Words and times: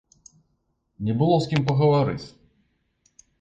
Не 1.09 1.13
было 1.19 1.35
з 1.43 1.49
кім 1.51 1.61
пагаварыць! 1.69 2.25